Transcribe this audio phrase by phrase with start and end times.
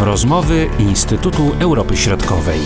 [0.00, 2.60] Rozmowy Instytutu Europy Środkowej.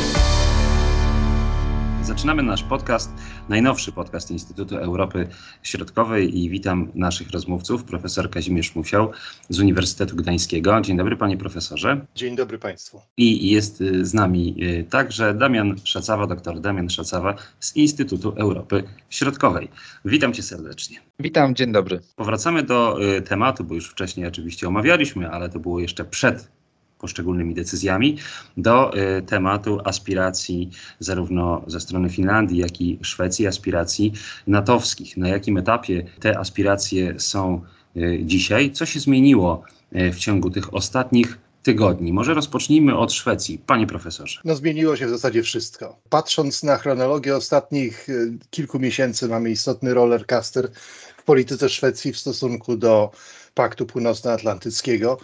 [2.03, 3.13] Zaczynamy nasz podcast,
[3.49, 5.29] najnowszy podcast Instytutu Europy
[5.63, 9.11] Środkowej i witam naszych rozmówców, profesor Kazimierz Musiał
[9.49, 10.81] z Uniwersytetu Gdańskiego.
[10.81, 12.07] Dzień dobry panie profesorze.
[12.15, 13.01] Dzień dobry państwu.
[13.17, 18.85] I jest y, z nami y, także Damian Szacawa, doktor Damian Szacawa z Instytutu Europy
[19.11, 19.69] Środkowej.
[20.05, 20.97] Witam cię serdecznie.
[21.19, 22.01] Witam, dzień dobry.
[22.17, 26.62] Powracamy do y, tematu, bo już wcześniej oczywiście omawialiśmy, ale to było jeszcze przed
[27.03, 28.19] poszczególnymi decyzjami,
[28.57, 30.71] do y, tematu aspiracji
[31.01, 34.13] zarówno ze strony Finlandii, jak i Szwecji, aspiracji
[34.47, 35.17] natowskich.
[35.17, 37.61] Na jakim etapie te aspiracje są
[37.97, 38.71] y, dzisiaj?
[38.71, 39.63] Co się zmieniło
[39.97, 42.13] y, w ciągu tych ostatnich tygodni.
[42.13, 43.59] Może rozpocznijmy od Szwecji.
[43.67, 44.41] Panie profesorze.
[44.45, 45.97] No zmieniło się w zasadzie wszystko.
[46.09, 48.07] Patrząc na chronologię ostatnich
[48.51, 50.71] kilku miesięcy mamy istotny rollercaster
[51.17, 53.11] w polityce Szwecji w stosunku do
[53.55, 55.19] Paktu Północnoatlantyckiego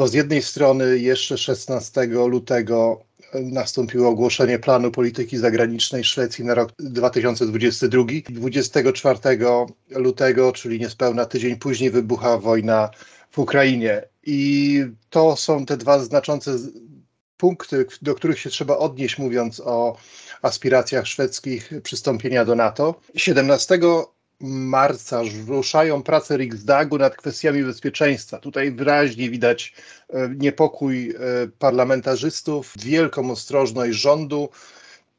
[0.00, 3.00] bo z jednej strony jeszcze 16 lutego
[3.34, 8.04] nastąpiło ogłoszenie planu polityki zagranicznej Szwecji na rok 2022.
[8.28, 9.18] 24
[9.90, 12.90] lutego, czyli niespełna tydzień później, wybucha wojna
[13.30, 14.02] w Ukrainie.
[14.26, 16.50] I to są te dwa znaczące
[17.36, 19.96] punkty, do których się trzeba odnieść, mówiąc o
[20.42, 23.00] aspiracjach szwedzkich przystąpienia do NATO.
[23.14, 23.78] 17
[24.40, 28.38] marca ruszają prace Riksdagu nad kwestiami bezpieczeństwa.
[28.38, 29.74] Tutaj wyraźnie widać
[30.10, 31.14] e, niepokój e,
[31.58, 34.48] parlamentarzystów, wielką ostrożność rządu,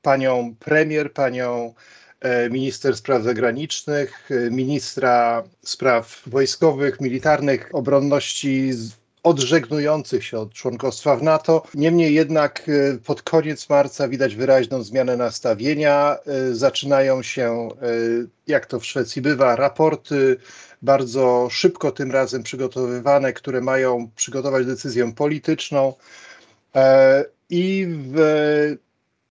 [0.01, 1.73] panią premier, panią
[2.19, 8.73] e, minister spraw zagranicznych, ministra spraw wojskowych, militarnych, obronności
[9.23, 11.63] odżegnujących się od członkostwa w NATO.
[11.73, 16.17] Niemniej jednak e, pod koniec marca widać wyraźną zmianę nastawienia.
[16.25, 17.87] E, zaczynają się, e,
[18.47, 20.37] jak to w Szwecji bywa, raporty
[20.81, 25.93] bardzo szybko tym razem przygotowywane, które mają przygotować decyzję polityczną.
[27.49, 28.17] I w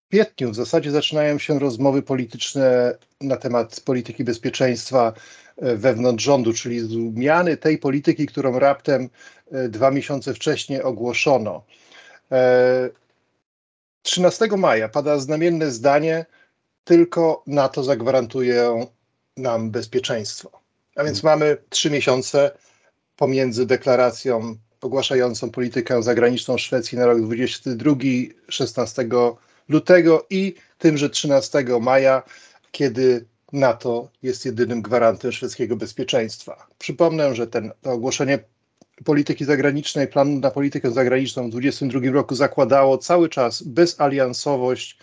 [0.08, 5.12] kwietniu w zasadzie zaczynają się rozmowy polityczne na temat polityki bezpieczeństwa
[5.60, 9.08] wewnątrz rządu, czyli zmiany tej polityki, którą raptem
[9.52, 11.64] e, dwa miesiące wcześniej ogłoszono.
[14.02, 16.26] 13 e, maja pada znamienne zdanie,
[16.84, 18.86] tylko NATO zagwarantuje
[19.36, 20.50] nam bezpieczeństwo.
[20.96, 22.50] A więc mamy trzy miesiące
[23.16, 27.96] pomiędzy deklaracją ogłaszającą politykę zagraniczną Szwecji na rok 22,
[28.48, 29.08] 16
[29.68, 32.22] lutego i tymże 13 maja,
[32.70, 36.66] kiedy NATO jest jedynym gwarantem szwedzkiego bezpieczeństwa.
[36.78, 38.38] Przypomnę, że ten, to ogłoszenie
[39.04, 44.98] polityki zagranicznej, planu na politykę zagraniczną w 2022 roku zakładało cały czas bezaliansowość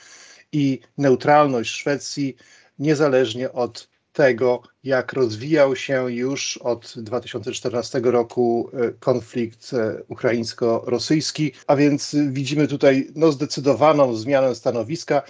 [0.52, 2.36] i neutralność Szwecji,
[2.80, 11.76] niezależnie od tego, jak rozwijał się już od 2014 roku e, konflikt e, ukraińsko-rosyjski, a
[11.76, 15.22] więc widzimy tutaj no, zdecydowaną zmianę stanowiska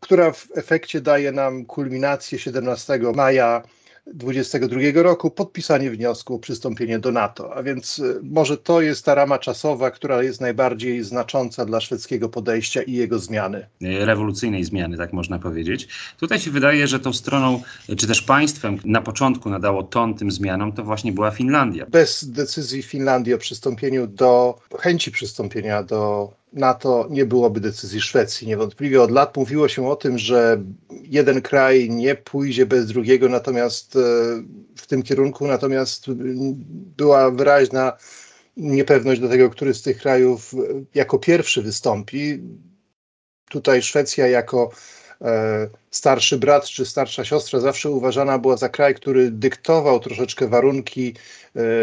[0.00, 3.62] która w efekcie daje nam kulminację 17 maja
[4.14, 7.54] 2022 roku podpisanie wniosku o przystąpienie do NATO.
[7.54, 12.28] A więc y, może to jest ta rama czasowa, która jest najbardziej znacząca dla szwedzkiego
[12.28, 13.66] podejścia i jego zmiany.
[13.80, 15.88] Rewolucyjnej zmiany, tak można powiedzieć.
[16.20, 17.62] Tutaj się wydaje, że tą stroną,
[17.96, 21.86] czy też państwem na początku nadało ton tym zmianom, to właśnie była Finlandia.
[21.86, 28.46] Bez decyzji Finlandii o przystąpieniu do, chęci przystąpienia do NATO nie byłoby decyzji Szwecji.
[28.46, 30.62] Niewątpliwie od lat mówiło się o tym, że
[31.08, 34.00] jeden kraj nie pójdzie bez drugiego, natomiast e,
[34.76, 36.06] w tym kierunku, natomiast
[36.96, 37.96] była wyraźna
[38.56, 40.54] niepewność do tego, który z tych krajów
[40.94, 42.42] jako pierwszy wystąpi.
[43.50, 44.70] Tutaj Szwecja jako
[45.24, 51.08] E, starszy brat czy starsza siostra zawsze uważana była za kraj, który dyktował troszeczkę warunki
[51.08, 51.12] e,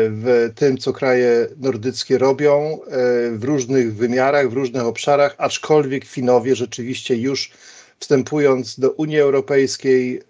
[0.10, 6.56] w tym, co kraje nordyckie robią e, w różnych wymiarach, w różnych obszarach, aczkolwiek Finowie
[6.56, 7.52] rzeczywiście już
[8.00, 10.22] wstępując do Unii Europejskiej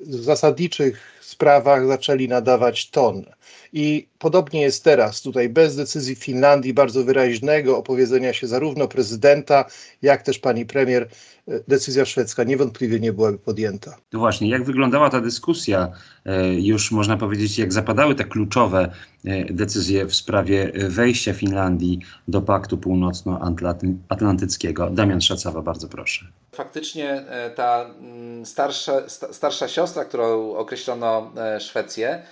[0.00, 3.24] w zasadniczych sprawach zaczęli nadawać ton.
[3.72, 9.64] I podobnie jest teraz, tutaj bez decyzji Finlandii, bardzo wyraźnego opowiedzenia się zarówno prezydenta,
[10.02, 11.08] jak też pani premier,
[11.48, 13.96] e, decyzja szwedzka niewątpliwie nie byłaby podjęta.
[14.12, 15.92] No właśnie, jak wyglądała ta dyskusja?
[16.24, 18.92] E, już można powiedzieć, jak zapadały te kluczowe
[19.24, 24.90] e, decyzje w sprawie wejścia Finlandii do Paktu Północnoatlantyckiego.
[24.90, 26.26] Damian Szacawa, bardzo proszę.
[26.52, 27.24] Faktycznie
[27.54, 32.22] ta mm, starsza, starsza siostra, którą określono Szwecję,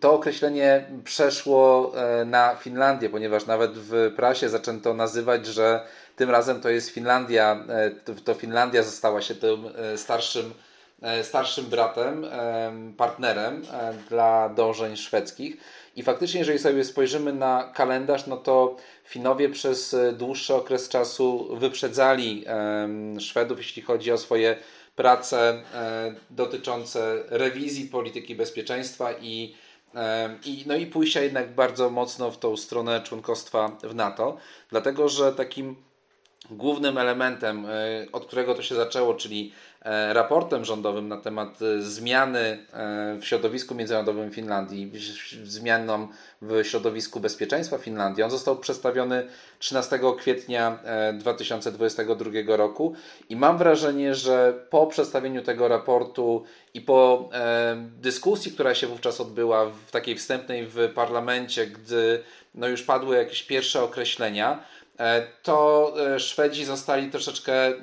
[0.00, 5.86] to określenie przeszło e, na Finlandię, ponieważ nawet w prasie zaczęto nazywać, że
[6.16, 7.90] tym razem to jest Finlandia, e,
[8.24, 10.54] to Finlandia została się tym e, starszym
[11.22, 12.26] starszym bratem,
[12.96, 13.62] partnerem
[14.08, 15.56] dla dążeń szwedzkich.
[15.96, 22.44] I faktycznie, jeżeli sobie spojrzymy na kalendarz, no to Finowie przez dłuższy okres czasu wyprzedzali
[23.18, 24.56] Szwedów, jeśli chodzi o swoje
[24.96, 25.62] prace
[26.30, 29.54] dotyczące rewizji polityki bezpieczeństwa i
[30.44, 34.36] i, no i pójścia jednak bardzo mocno w tą stronę członkostwa w NATO,
[34.70, 35.76] dlatego że takim
[36.50, 37.70] głównym elementem, e,
[38.12, 39.52] od którego to się zaczęło, czyli
[39.82, 42.66] e, raportem rządowym na temat e, zmiany
[43.20, 44.92] w środowisku międzynarodowym Finlandii,
[45.44, 46.08] zmianą
[46.42, 48.22] w środowisku bezpieczeństwa Finlandii.
[48.22, 49.28] On został przedstawiony
[49.58, 50.78] 13 kwietnia
[51.14, 52.94] 2022 roku
[53.28, 57.30] i mam wrażenie, że po przedstawieniu tego raportu i po
[58.00, 62.22] dyskusji, która się wówczas odbyła w takiej wstępnej w parlamencie, gdy
[62.54, 64.64] no już padły jakieś pierwsze określenia,
[65.42, 67.74] to e, Szwedzi zostali troszeczkę e,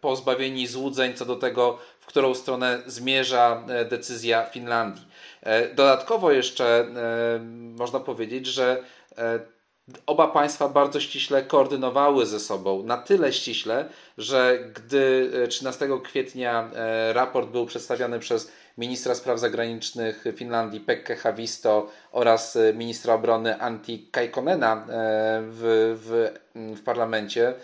[0.00, 5.06] pozbawieni złudzeń co do tego, w którą stronę zmierza decyzja Finlandii.
[5.74, 6.86] Dodatkowo jeszcze
[7.50, 8.82] można powiedzieć, że
[10.06, 13.88] oba państwa bardzo ściśle koordynowały ze sobą, na tyle ściśle,
[14.18, 16.70] że gdy 13 kwietnia
[17.12, 24.08] raport był przedstawiony przez ministra spraw zagranicznych Finlandii Pekka Havisto oraz e, ministra obrony Antti
[24.10, 24.82] Kaikonena e,
[25.42, 27.54] w, w, w parlamencie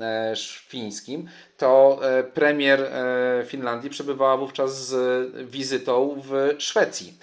[0.00, 0.34] e,
[0.68, 1.28] fińskim,
[1.58, 2.00] to
[2.34, 2.90] premier
[3.46, 7.18] Finlandii przebywała wówczas z wizytą w Szwecji.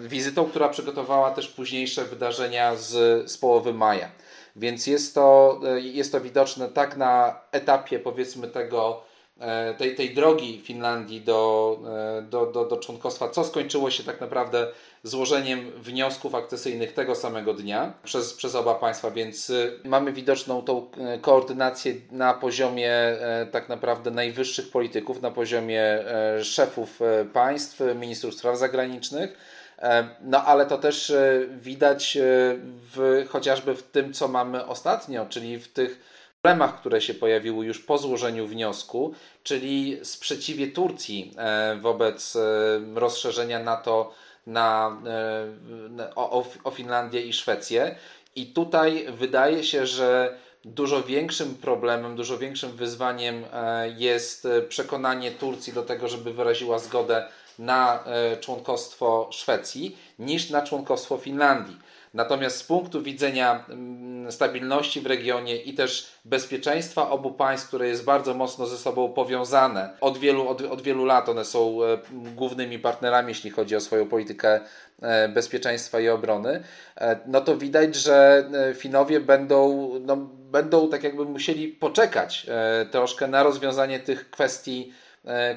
[0.00, 2.90] Wizytą, która przygotowała też późniejsze wydarzenia z,
[3.30, 4.08] z połowy maja.
[4.56, 9.07] Więc jest to, jest to widoczne tak na etapie powiedzmy tego E,
[9.78, 11.78] tej, tej drogi Finlandii do,
[12.18, 14.66] e, do, do, do członkostwa, co skończyło się tak naprawdę
[15.02, 20.90] złożeniem wniosków akcesyjnych tego samego dnia przez, przez oba państwa, więc y, mamy widoczną tą
[20.98, 23.16] e, koordynację na poziomie
[23.52, 26.04] tak naprawdę najwyższych polityków, na poziomie
[26.42, 27.00] szefów
[27.32, 29.38] państw, ministrów spraw zagranicznych.
[30.20, 31.12] No ale to też
[31.60, 32.18] widać
[32.94, 36.00] w, chociażby w tym, co mamy ostatnio, czyli w tych
[36.42, 42.40] problemach, które się pojawiły już po złożeniu wniosku, czyli sprzeciwie Turcji e, wobec e,
[42.94, 44.14] rozszerzenia NATO
[44.46, 45.00] na,
[45.98, 47.96] e, o, o Finlandię i Szwecję.
[48.36, 53.44] I tutaj wydaje się, że dużo większym problemem, dużo większym wyzwaniem
[53.96, 58.04] jest przekonanie Turcji do tego, żeby wyraziła zgodę na
[58.40, 61.76] członkostwo Szwecji, niż na członkostwo Finlandii.
[62.14, 68.04] Natomiast z punktu widzenia mm, stabilności w regionie i też bezpieczeństwa obu państw, które jest
[68.04, 72.78] bardzo mocno ze sobą powiązane, od wielu, od, od wielu lat one są e, głównymi
[72.78, 74.60] partnerami, jeśli chodzi o swoją politykę
[75.02, 76.62] e, bezpieczeństwa i obrony,
[76.96, 78.44] e, no to widać, że
[78.74, 80.16] Finowie będą, no,
[80.50, 82.46] będą tak jakby musieli poczekać
[82.90, 84.92] troszkę na rozwiązanie tych kwestii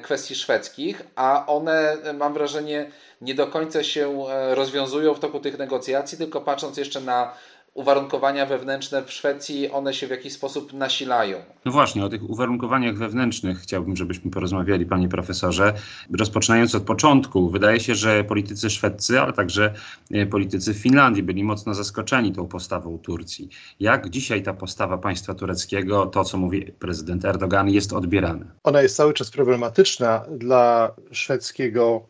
[0.02, 5.58] kwestii szwedzkich, a one mam wrażenie nie do końca się e, rozwiązują w toku tych
[5.58, 7.34] negocjacji, tylko patrząc jeszcze na
[7.74, 11.38] uwarunkowania wewnętrzne w Szwecji, one się w jakiś sposób nasilają.
[11.64, 15.74] No właśnie, o tych uwarunkowaniach wewnętrznych chciałbym, żebyśmy porozmawiali, panie profesorze.
[16.18, 19.74] Rozpoczynając od początku, wydaje się, że politycy szwedzcy, ale także
[20.10, 23.48] e, politycy w Finlandii byli mocno zaskoczeni tą postawą Turcji.
[23.80, 28.44] Jak dzisiaj ta postawa państwa tureckiego, to co mówi prezydent Erdogan, jest odbierane?
[28.64, 32.06] Ona jest cały czas problematyczna dla szwedzkiego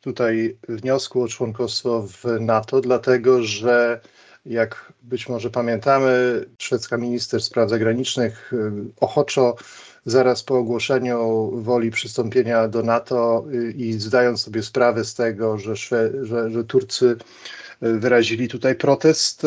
[0.00, 4.00] tutaj wniosku o członkostwo w NATO, dlatego że
[4.46, 9.56] jak być może pamiętamy, szwedzka minister spraw zagranicznych y, ochoczo
[10.06, 15.76] zaraz po ogłoszeniu woli przystąpienia do NATO y, i zdając sobie sprawę z tego, że,
[15.76, 17.16] Szwe że, że Turcy
[17.84, 19.46] wyrazili tutaj protest,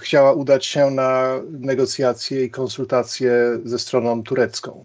[0.00, 3.32] chciała udać się na negocjacje i konsultacje
[3.64, 4.84] ze stroną turecką.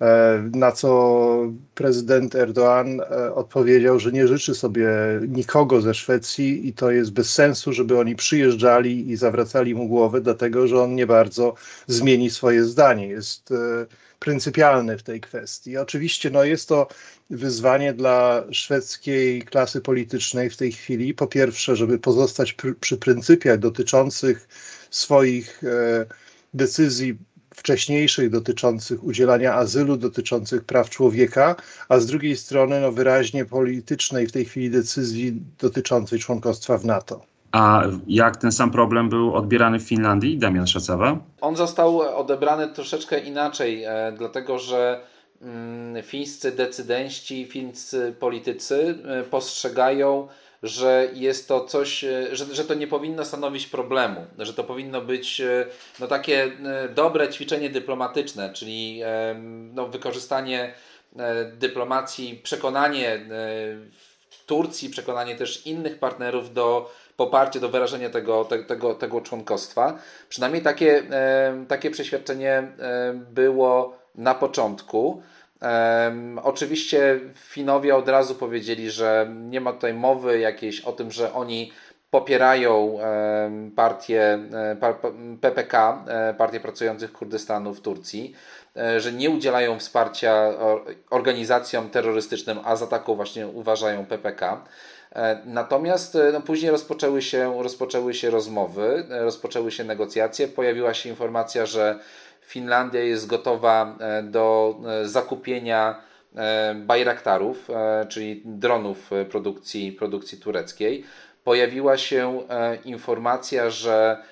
[0.00, 4.88] E, na co prezydent Erdoğan e, odpowiedział, że nie życzy sobie
[5.28, 10.20] nikogo ze Szwecji i to jest bez sensu, żeby oni przyjeżdżali i zawracali mu głowę,
[10.20, 11.54] dlatego że on nie bardzo
[11.86, 13.08] zmieni swoje zdanie.
[13.08, 13.86] Jest e,
[14.18, 15.76] pryncypialny w tej kwestii.
[15.76, 16.88] Oczywiście no, jest to
[17.30, 21.14] wyzwanie dla szwedzkiej klasy politycznej w tej chwili.
[21.14, 24.48] Po pierwsze, żeby pozostać pr przy pryncypiach dotyczących
[24.90, 26.06] swoich e,
[26.54, 27.18] decyzji
[27.54, 31.56] wcześniejszych dotyczących udzielania azylu, dotyczących praw człowieka,
[31.88, 37.35] a z drugiej strony no, wyraźnie politycznej w tej chwili decyzji dotyczącej członkostwa w NATO.
[37.56, 41.18] A jak ten sam problem był odbierany w Finlandii, Damian Szacawa?
[41.40, 45.00] On został odebrany troszeczkę inaczej, e, dlatego że
[45.42, 50.28] mm, fińscy decydenci, fińscy politycy e, postrzegają
[50.62, 55.00] że jest to coś, e, że, że to nie powinno stanowić problemu, że to powinno
[55.00, 55.42] być
[56.00, 56.52] no, takie
[56.94, 59.00] dobre ćwiczenie dyplomatyczne, czyli
[59.74, 60.74] no, wykorzystanie
[61.58, 63.20] dyplomacji przekonanie
[64.46, 69.98] Turcji, przekonanie też innych partnerów do poparcia, do wyrażenia tego, tego, tego członkostwa.
[70.28, 71.02] Przynajmniej takie,
[71.68, 72.68] takie przeświadczenie
[73.30, 75.22] było na początku.
[76.42, 81.72] Oczywiście Finowie od razu powiedzieli, że nie ma tutaj mowy jakiejś o tym, że oni
[82.10, 84.38] popierają um, partię
[84.80, 86.04] um, PPK,
[86.38, 88.34] Partię Pracujących Kurdystanu w Turcji,
[88.74, 90.52] um, że nie udzielają wsparcia
[91.10, 94.64] organizacjom terrorystycznym, a za taką właśnie uważają PPK.
[95.44, 100.48] Natomiast no, później rozpoczęły się, rozpoczęły się rozmowy, rozpoczęły się negocjacje.
[100.48, 101.98] Pojawiła się informacja, że
[102.46, 106.00] Finlandia jest gotowa e, do e, zakupienia
[106.36, 107.68] e, Bayraktarów,
[108.08, 111.04] czyli dronów produkcji, produkcji tureckiej.
[111.44, 112.42] Pojawiła się
[112.84, 114.22] informacja, że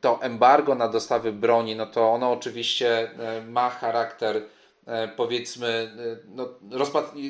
[0.00, 3.10] to embargo na dostawy broni, no to ono oczywiście
[3.48, 4.42] ma charakter
[5.16, 5.90] powiedzmy,
[6.34, 6.48] no,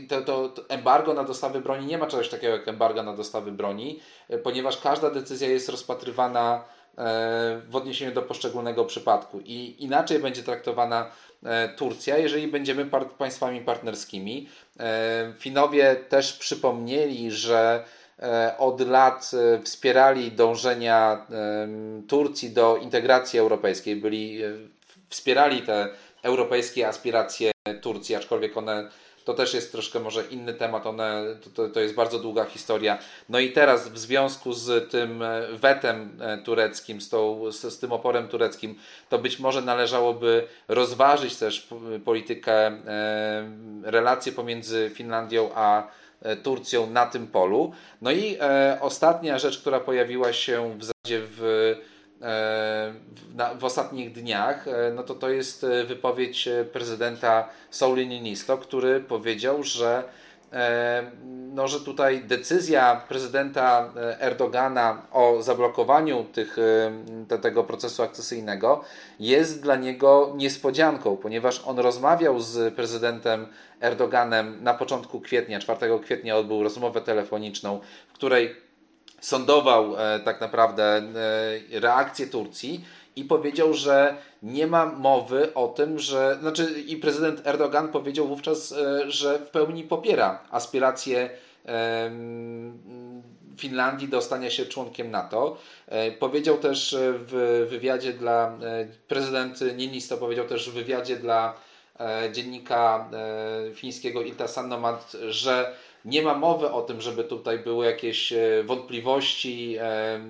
[0.08, 3.52] to, to, to, embargo na dostawy broni nie ma czegoś takiego jak embargo na dostawy
[3.52, 4.00] broni,
[4.42, 6.64] ponieważ każda decyzja jest rozpatrywana
[7.68, 11.10] w odniesieniu do poszczególnego przypadku i inaczej będzie traktowana
[11.44, 14.48] e, Turcja, jeżeli będziemy par państwami partnerskimi.
[14.80, 17.84] E, Finowie też przypomnieli, że
[18.18, 19.30] e, od lat
[19.64, 21.26] wspierali dążenia
[22.08, 24.42] Turcji do integracji europejskiej, byli,
[25.08, 25.88] wspierali te
[26.24, 27.50] europejskie aspiracje
[27.82, 28.88] Turcji, aczkolwiek one
[29.24, 32.98] to też jest troszkę może inny temat, one, to, to jest bardzo długa historia.
[33.28, 37.78] No i teraz w związku z tym e, wetem e, tureckim, z, tą, z, z
[37.78, 38.78] tym oporem tureckim,
[39.08, 41.68] to być może należałoby rozważyć też
[42.04, 42.72] politykę, e,
[43.82, 45.88] relacje pomiędzy Finlandią a
[46.42, 47.72] Turcją na tym polu.
[48.02, 51.74] No i e, ostatnia rzecz, która pojawiła się w zasadzie w
[52.20, 58.58] w, w ostatnich dniach, e, no to to jest e, wypowiedź e, prezydenta Sauli Niinisto,
[58.58, 60.04] który powiedział, że
[61.54, 66.56] no, że tutaj decyzja prezydenta Erdogana o zablokowaniu tych,
[67.28, 68.84] te, tego procesu akcesyjnego
[69.20, 73.46] jest dla niego niespodzianką, ponieważ on rozmawiał z prezydentem
[73.80, 78.63] Erdoganem na początku kwietnia, 4 kwietnia odbył rozmowę telefoniczną, w której
[79.24, 82.84] sondował e, tak naprawdę e, reakcję Turcji
[83.16, 86.38] i powiedział, że nie ma mowy o tym, że.
[86.40, 91.30] Znaczy, i prezydent Erdogan powiedział wówczas, e, że w pełni popiera aspiracje
[93.58, 95.56] Finlandii do stania się członkiem NATO.
[96.18, 98.58] Powiedział też w wywiadzie dla.
[99.08, 101.54] Prezydent Niinisto powiedział też w wywiadzie dla
[102.32, 103.10] dziennika
[103.74, 109.76] fińskiego Ilta Sanomat, że nie ma mowy o tym, żeby tutaj były jakieś e, wątpliwości,
[109.80, 110.20] e,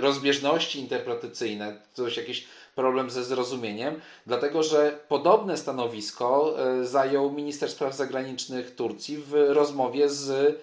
[0.00, 7.94] rozbieżności interpretacyjne, coś, jakiś problem ze zrozumieniem, dlatego że podobne stanowisko e, zajął minister spraw
[7.96, 10.60] zagranicznych Turcji w rozmowie z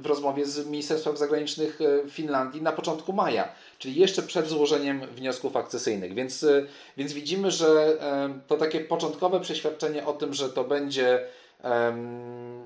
[0.00, 1.78] w rozmowie z Ministerstwem Zagranicznych
[2.10, 6.14] Finlandii na początku maja, czyli jeszcze przed złożeniem wniosków akcesyjnych.
[6.14, 6.46] Więc,
[6.96, 7.98] więc widzimy, że
[8.46, 11.26] to takie początkowe przeświadczenie o tym, że to będzie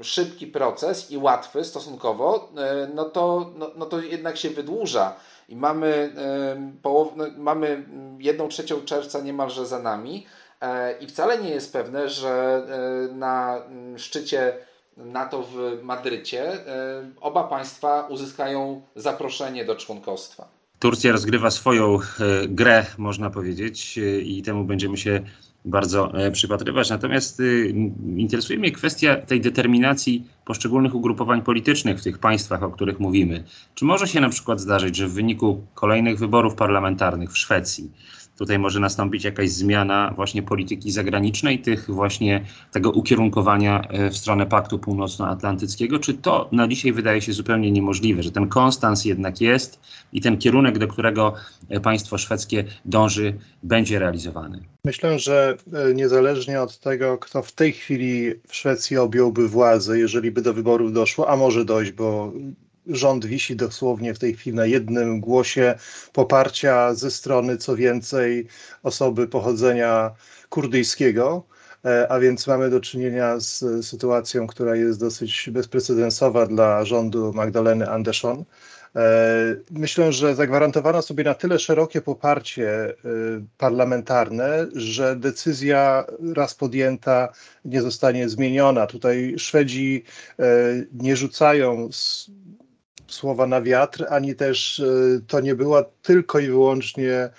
[0.02, 5.16] szybki proces i łatwy stosunkowo, e, no to, no, no to jednak się wydłuża.
[5.48, 6.12] I mamy,
[6.82, 7.84] połow, no, mamy
[8.18, 10.26] jedną trzecią czerwca niemalże za nami
[10.60, 12.62] e, i wcale nie jest pewne, że
[13.10, 13.62] e, na
[13.96, 14.52] szczycie
[14.96, 16.52] NATO w Madrycie
[17.20, 20.48] oba państwa uzyskają zaproszenie do członkostwa.
[20.78, 21.98] Turcja rozgrywa swoją
[22.48, 25.20] grę, można powiedzieć, i temu będziemy się
[25.64, 26.90] bardzo e, przypatrywać.
[26.90, 27.74] Natomiast y,
[28.16, 33.44] interesuje mnie kwestia tej determinacji poszczególnych ugrupowań politycznych w tych państwach, o których mówimy.
[33.74, 37.90] Czy może się na przykład zdarzyć, że w wyniku kolejnych wyborów parlamentarnych w Szwecji
[38.38, 44.46] tutaj może nastąpić jakaś zmiana właśnie polityki zagranicznej, tych właśnie tego ukierunkowania e, w stronę
[44.46, 45.98] Paktu Północnoatlantyckiego?
[45.98, 49.80] Czy to na dzisiaj wydaje się zupełnie niemożliwe, że ten konstans jednak jest
[50.12, 51.34] i ten kierunek, do którego
[51.68, 54.60] e, państwo szwedzkie dąży, będzie realizowany?
[54.84, 60.30] Myślę, że e, niezależnie od tego, kto w tej chwili w Szwecji objąłby władzę, jeżeli
[60.30, 62.32] by do wyborów doszło, a może dojść, bo
[62.88, 65.74] rząd wisi dosłownie w tej chwili na jednym głosie
[66.12, 68.46] poparcia ze strony, co więcej,
[68.82, 70.10] osoby pochodzenia
[70.48, 71.44] kurdyjskiego.
[71.84, 77.90] E, a więc mamy do czynienia z sytuacją, która jest dosyć bezprecedensowa dla rządu Magdaleny
[77.90, 78.44] Andersson.
[78.96, 79.04] E,
[79.70, 82.94] myślę, że zagwarantowano sobie na tyle szerokie poparcie e,
[83.58, 86.04] parlamentarne, że decyzja
[86.36, 87.32] raz podjęta
[87.64, 88.86] nie zostanie zmieniona.
[88.86, 90.04] Tutaj Szwedzi
[90.92, 91.88] nie rzucają
[93.08, 94.84] słowa na wiatr, ani też e,
[95.26, 97.30] to nie była tylko i wyłącznie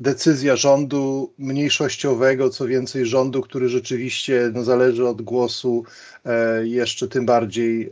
[0.00, 5.84] decyzja rządu mniejszościowego, co więcej rządu, który rzeczywiście no, zależy od głosu
[6.24, 7.90] e, jeszcze tym bardziej e,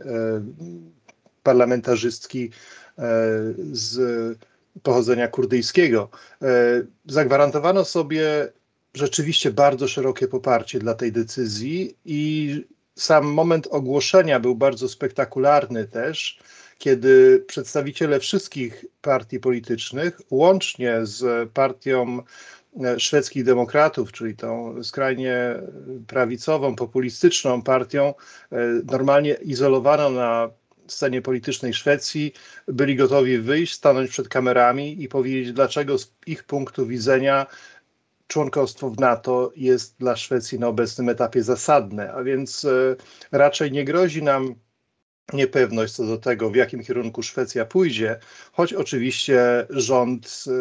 [1.43, 2.49] parlamentarzystki
[2.97, 3.01] e,
[3.71, 3.99] z
[4.83, 6.09] pochodzenia kurdyjskiego.
[6.41, 6.45] E,
[7.05, 8.51] zagwarantowano sobie
[8.93, 16.39] rzeczywiście bardzo szerokie poparcie dla tej decyzji i sam moment ogłoszenia był bardzo spektakularny też,
[16.79, 22.23] kiedy przedstawiciele wszystkich partii politycznych, łącznie z partią
[22.83, 25.55] e, szwedzkich demokratów, czyli tą skrajnie
[26.07, 28.13] prawicową, populistyczną partią,
[28.51, 30.49] e, normalnie izolowaną na
[30.87, 32.33] scenie politycznej Szwecji,
[32.67, 37.45] byli gotowi wyjść, stanąć przed kamerami i powiedzieć, dlaczego z ich punktu widzenia
[38.27, 42.95] członkostwo w NATO jest dla Szwecji na obecnym etapie zasadne, a więc e,
[43.31, 44.55] raczej nie grozi nam
[45.33, 48.19] niepewność co do tego, w jakim kierunku Szwecja pójdzie,
[48.51, 50.51] choć oczywiście rząd e,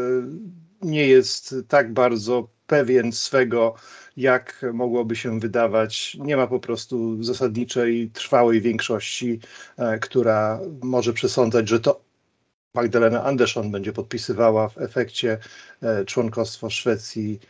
[0.86, 3.74] nie jest tak bardzo pewien swego,
[4.16, 6.16] jak mogłoby się wydawać.
[6.20, 9.40] Nie ma po prostu zasadniczej, trwałej większości,
[9.76, 12.00] e, która może przesądzać, że to
[12.74, 15.38] Magdalena Andersson będzie podpisywała w efekcie
[16.06, 17.40] członkostwo Szwecji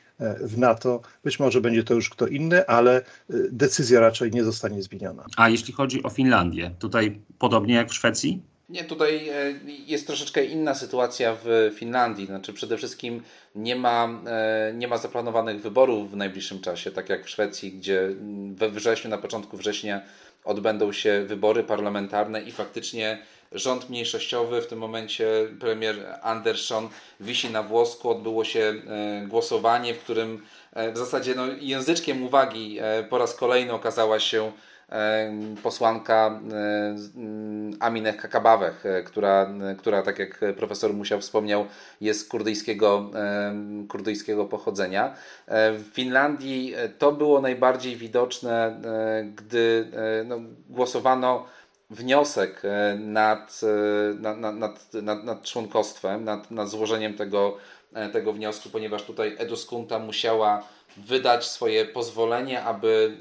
[0.41, 1.01] w NATO.
[1.25, 3.05] Być może będzie to już kto inny, ale y,
[3.53, 5.25] decyzja raczej nie zostanie zmieniona.
[5.37, 8.43] A jeśli chodzi o Finlandię, tutaj podobnie jak w Szwecji?
[8.69, 9.55] Nie, tutaj e,
[9.87, 12.27] jest troszeczkę inna sytuacja w Finlandii.
[12.27, 13.23] Znaczy przede wszystkim
[13.55, 18.09] nie ma, e, nie ma zaplanowanych wyborów w najbliższym czasie, tak jak w Szwecji, gdzie
[18.55, 20.01] we wrześniu, na początku września
[20.45, 23.19] odbędą się wybory parlamentarne i faktycznie
[23.53, 25.27] rząd mniejszościowy, w tym momencie
[25.61, 26.89] premier Andersson
[27.21, 28.11] wisi na włosku.
[28.11, 33.35] Odbyło się e, głosowanie, w którym e, w zasadzie no, języczkiem uwagi e, po raz
[33.35, 34.53] kolejny okazała się
[35.63, 36.41] posłanka
[37.81, 41.67] Amineh Kakabaweh, która, która, tak jak profesor Musiał wspomniał,
[42.01, 43.11] jest kurdyjskiego,
[43.89, 45.15] kurdyjskiego pochodzenia.
[45.49, 48.81] W Finlandii to było najbardziej widoczne,
[49.35, 49.91] gdy
[50.25, 50.37] no,
[50.69, 51.47] głosowano
[51.91, 57.57] wniosek e, nad, e, nad, nad, nad, nad członkostwem, nad, nad złożeniem tego,
[57.95, 60.63] e, tego wniosku, ponieważ tutaj Eduskunta musiała
[60.97, 63.17] wydać swoje pozwolenie, aby,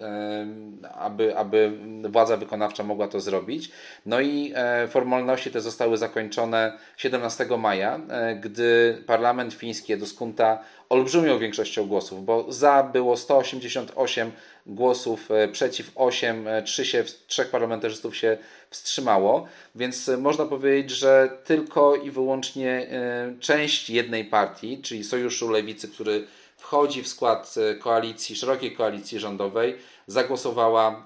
[0.93, 1.71] aby, aby
[2.09, 3.71] władza wykonawcza mogła to zrobić.
[4.05, 4.53] No i
[4.89, 7.99] formalności te zostały zakończone 17 maja,
[8.41, 14.31] gdy parlament fiński Eduskunta olbrzymią większością głosów, bo za było 188
[14.67, 18.37] głosów, przeciw 8, 3 się, trzech parlamentarzystów się
[18.69, 25.49] wstrzymało, więc e, można powiedzieć, że tylko i wyłącznie e, część jednej partii, czyli Sojuszu
[25.49, 26.27] Lewicy, który
[26.67, 29.77] wchodzi w skład e, koalicji, szerokiej koalicji rządowej,
[30.07, 31.05] zagłosowała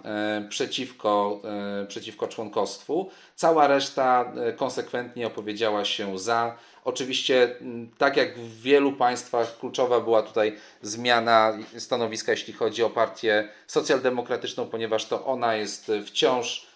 [0.49, 1.41] przeciwko,
[1.87, 3.09] przeciwko członkostwu.
[3.35, 6.57] Cała reszta konsekwentnie opowiedziała się za.
[6.85, 7.55] Oczywiście,
[7.97, 14.67] tak jak w wielu państwach, kluczowa była tutaj zmiana stanowiska, jeśli chodzi o partię socjaldemokratyczną,
[14.67, 16.70] ponieważ to ona jest wciąż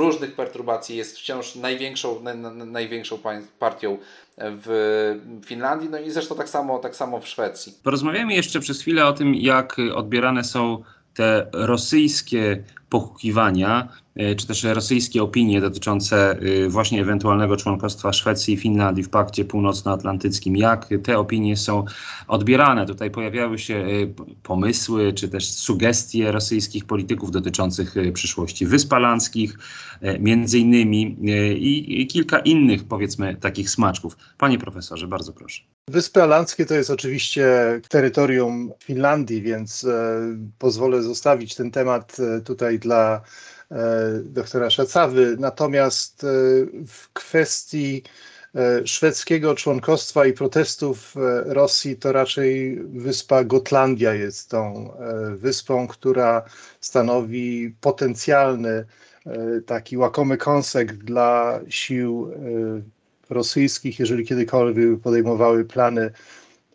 [0.00, 3.18] różnych perturbacji jest wciąż największą, na, na, największą
[3.58, 3.98] partią
[4.38, 7.74] w Finlandii, no i zresztą tak samo, tak samo w Szwecji.
[7.82, 10.82] Porozmawiamy jeszcze przez chwilę o tym, jak odbierane są
[11.14, 18.56] te rosyjskie pochukiwania, e, czy też rosyjskie opinie dotyczące e, właśnie ewentualnego członkostwa Szwecji i
[18.56, 21.84] Finlandii w Pakcie Północnoatlantyckim, jak te opinie są
[22.28, 22.86] odbierane.
[22.86, 23.86] Tutaj pojawiały się e,
[24.42, 29.58] pomysły, czy też sugestie rosyjskich polityków dotyczących przyszłości Wysp Palanckich,
[30.20, 31.16] między innymi
[31.98, 34.16] i kilka innych, powiedzmy, takich smaczków.
[34.38, 35.62] Panie profesorze, bardzo proszę.
[35.90, 37.46] Wyspy Alandzkie to jest oczywiście
[37.88, 39.86] terytorium Finlandii, więc
[40.58, 43.20] pozwolę zostawić ten temat tutaj dla
[43.70, 43.76] e,
[44.24, 45.36] doktora Szacawy.
[45.38, 46.26] Natomiast e,
[46.86, 48.02] w kwestii
[48.54, 54.92] e, szwedzkiego członkostwa i protestów Rosji, to raczej wyspa Gotlandia jest tą
[55.34, 56.42] wyspą, która
[56.80, 58.84] stanowi potencjalny
[59.66, 62.32] taki łakomy kąsek dla sił
[63.30, 66.10] rosyjskich, jeżeli kiedykolwiek podejmowały plany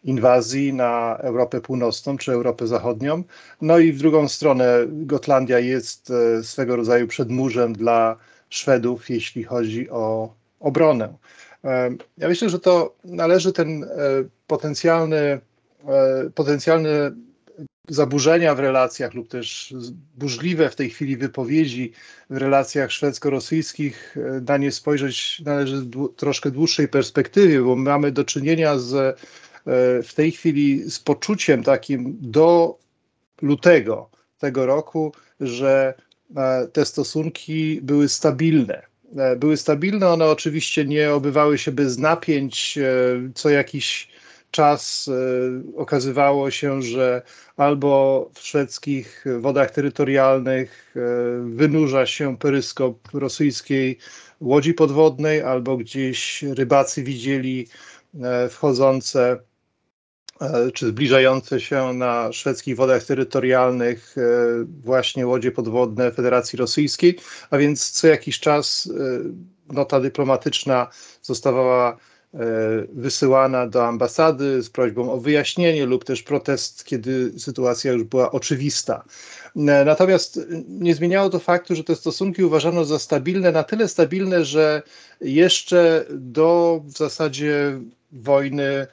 [0.05, 3.23] inwazji na Europę Północną czy Europę Zachodnią.
[3.61, 8.17] No i w drugą stronę Gotlandia jest e, swego rodzaju przedmurzem dla
[8.49, 11.13] Szwedów, jeśli chodzi o obronę.
[11.63, 13.87] E, ja myślę, że to należy ten e,
[14.47, 15.39] potencjalny,
[16.35, 16.89] potencjalny
[17.89, 19.73] zaburzenia w relacjach lub też
[20.15, 21.91] burzliwe w tej chwili wypowiedzi
[22.29, 24.15] w relacjach szwedzko-rosyjskich
[24.47, 29.19] na nie spojrzeć należy w troszkę dłuższej perspektywie, bo mamy do czynienia z
[30.05, 32.77] w tej chwili z poczuciem takim do
[33.41, 35.93] lutego tego roku, że
[36.35, 38.81] e, te stosunki były stabilne.
[39.17, 42.77] E, były stabilne, one oczywiście nie obywały się bez napięć.
[42.77, 42.83] E,
[43.35, 44.14] co jakiś
[44.55, 45.09] czas
[45.75, 47.21] okazywało się, że
[47.57, 50.95] albo w szwedzkich wodach terytorialnych
[51.45, 53.97] wynurza się peryskop rosyjskiej
[54.41, 57.67] łodzi podwodnej, albo gdzieś rybacy widzieli
[58.49, 59.39] wchodzące
[60.41, 64.21] E, czy zbliżające się na szwedzkich wodach terytorialnych e,
[64.83, 68.89] właśnie łodzie podwodne Federacji Rosyjskiej, a więc co jakiś czas
[69.69, 70.87] e, nota dyplomatyczna
[71.21, 71.97] zostawała
[72.93, 79.03] wysyłana do ambasady z prośbą o wyjaśnienie lub też protest, kiedy sytuacja już była oczywista.
[79.85, 84.81] Natomiast nie zmieniało to faktu, że te stosunki uważano za stabilne, na tyle stabilne, że
[85.21, 87.79] jeszcze do w zasadzie
[88.11, 88.87] wojny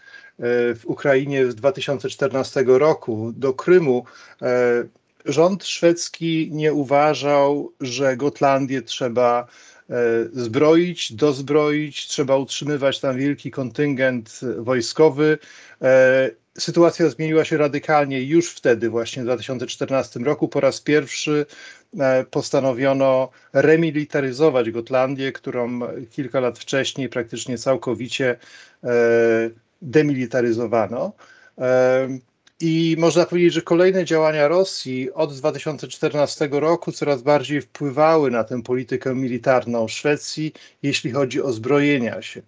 [0.74, 4.04] w Ukrainie z 2014 roku do Krymu,
[4.42, 4.84] e,
[5.24, 9.46] rząd szwedzki nie uważał, że Gotlandię trzeba e,
[10.32, 15.38] zbroić, dozbroić, trzeba utrzymywać tam wielki kontyngent wojskowy.
[15.82, 20.48] E, sytuacja zmieniła się radykalnie już wtedy, właśnie w 2014 roku.
[20.48, 21.46] Po raz pierwszy
[22.30, 28.36] postanowiono remilitaryzować Gotlandię, którą kilka lat wcześniej praktycznie całkowicie
[29.82, 31.12] demilitaryzowano.
[32.64, 38.62] I można powiedzieć, że kolejne działania Rosji od 2014 roku coraz bardziej wpływały na tę
[38.62, 42.42] politykę militarną Szwecji, jeśli chodzi o zbrojenia się.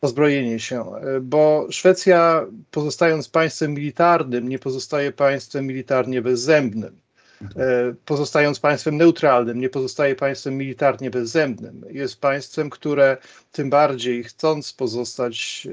[0.00, 0.84] O zbrojenie się,
[1.22, 7.00] bo Szwecja, pozostając państwem militarnym, nie pozostaje państwem militarnie bezzębnym.
[7.42, 11.84] E, pozostając państwem neutralnym, nie pozostaje państwem militarnie bezzębnym.
[11.90, 13.16] Jest państwem, które
[13.52, 15.72] tym bardziej chcąc pozostać e,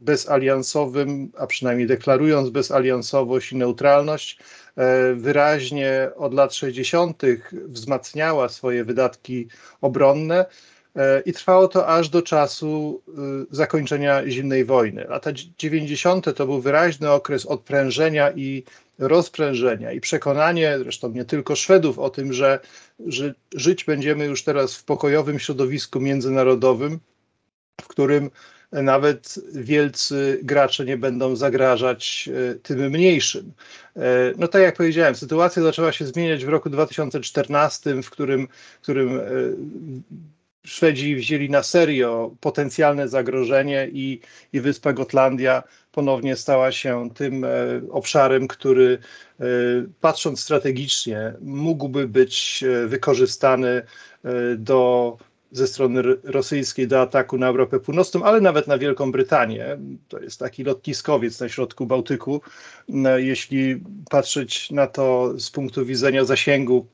[0.00, 4.38] bezaliansowym, a przynajmniej deklarując bezaliansowość i neutralność,
[4.76, 7.22] e, wyraźnie od lat 60.
[7.52, 9.48] wzmacniała swoje wydatki
[9.80, 10.46] obronne.
[11.26, 13.02] I trwało to aż do czasu
[13.50, 15.04] zakończenia zimnej wojny.
[15.08, 16.34] Lata 90.
[16.36, 18.64] to był wyraźny okres odprężenia i
[19.00, 22.60] rozprężenia i przekonanie, zresztą nie tylko Szwedów, o tym, że,
[23.06, 27.00] że żyć będziemy już teraz w pokojowym środowisku międzynarodowym,
[27.80, 28.30] w którym
[28.72, 33.52] nawet wielcy gracze nie będą zagrażać e, tym mniejszym.
[33.96, 34.00] E,
[34.36, 39.20] no tak jak powiedziałem, sytuacja zaczęła się zmieniać w roku 2014, w którym, w którym
[39.20, 39.22] e,
[40.64, 44.20] Szwedzi wzięli na serio potencjalne zagrożenie i,
[44.52, 47.48] i wyspa Gotlandia ponownie stała się tym e,
[47.90, 48.98] obszarem, który
[49.40, 49.44] e,
[50.00, 53.82] patrząc strategicznie mógłby być e, wykorzystany
[54.56, 55.16] do
[55.52, 59.78] ze strony rosyjskiej do ataku na Europę Północną, ale nawet na Wielką Brytanię.
[60.08, 62.40] To jest taki lotniskowiec na środku Bałtyku.
[63.16, 66.86] Jeśli patrzeć na to z punktu widzenia zasięgu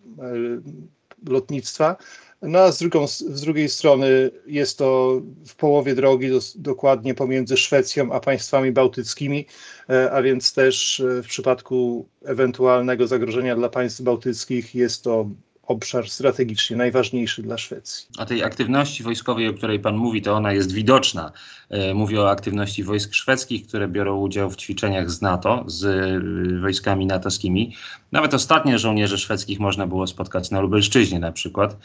[1.29, 1.97] lotnictwa,
[2.43, 7.57] no a z, drugą, z drugiej strony jest to w połowie drogi, do, dokładnie pomiędzy
[7.57, 9.47] Szwecją a państwami bałtyckimi,
[9.91, 15.31] e, a więc też e, w przypadku ewentualnego zagrożenia dla państw bałtyckich jest to
[15.67, 18.07] obszar strategicznie najważniejszy dla Szwecji.
[18.19, 21.33] A tej aktywności wojskowej, o której Pan mówi, to ona jest widoczna.
[21.71, 26.23] E, mówię o aktywności wojsk szwedzkich, które biorą udział w ćwiczeniach z NATO, z
[26.61, 27.75] wojskami natowskimi.
[28.13, 31.77] Nawet ostatnie żołnierze szwedzkich można było spotkać na Lubelszczyźnie na przykład.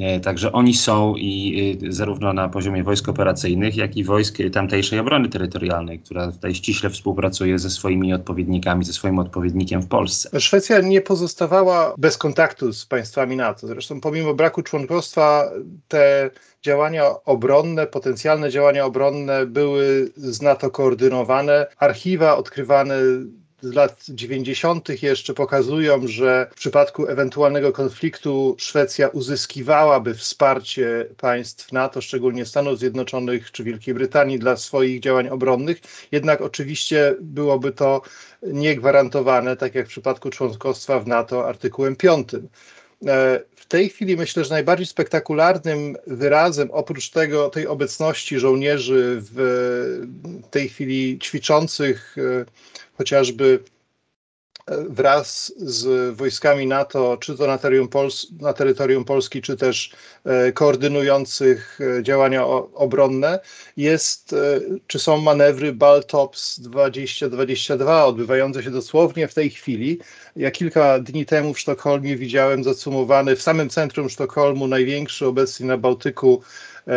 [0.00, 4.98] E, także oni są i y, zarówno na poziomie wojsk operacyjnych, jak i wojsk tamtejszej
[4.98, 10.40] obrony terytorialnej, która tutaj ściśle współpracuje ze swoimi odpowiednikami, ze swoim odpowiednikiem w Polsce.
[10.40, 13.66] Szwecja nie pozostawała bez kontaktu z państwami NATO.
[13.66, 15.50] Zresztą pomimo braku członkostwa
[15.88, 16.30] te
[16.62, 21.66] działania obronne, potencjalne działania obronne były z NATO koordynowane.
[21.78, 22.94] Archiwa odkrywane
[23.62, 25.02] lat 90.
[25.02, 33.52] jeszcze pokazują, że w przypadku ewentualnego konfliktu Szwecja uzyskiwałaby wsparcie państw NATO, szczególnie Stanów Zjednoczonych
[33.52, 35.80] czy Wielkiej Brytanii dla swoich działań obronnych.
[36.12, 38.02] Jednak oczywiście byłoby to
[38.42, 42.28] niegwarantowane, tak jak w przypadku członkostwa w NATO artykułem 5.
[43.06, 49.38] E, w tej chwili myślę, że najbardziej spektakularnym wyrazem, oprócz tego, tej obecności żołnierzy w
[50.50, 52.44] tej chwili ćwiczących e,
[52.98, 53.58] chociażby
[54.66, 59.92] e, wraz z wojskami NATO, czy to na terytorium, Pols na terytorium Polski, czy też
[60.24, 63.40] e, koordynujących e, działania obronne,
[63.76, 69.98] jest, e, czy są manewry Baltops 2022, odbywające się dosłownie w tej chwili.
[70.36, 75.76] Ja kilka dni temu w Sztokholmie widziałem zadsumowany w samym centrum Sztokholmu największy obecnie na
[75.76, 76.42] Bałtyku
[76.88, 76.96] e,